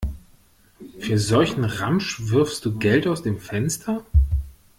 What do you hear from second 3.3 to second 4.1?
Fenster?